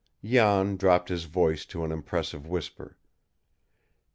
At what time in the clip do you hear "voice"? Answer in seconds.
1.25-1.63